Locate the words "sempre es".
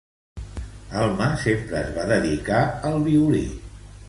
1.43-1.93